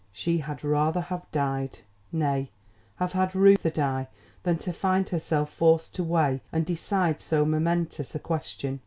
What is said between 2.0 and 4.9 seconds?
nay, have had Reuther die than to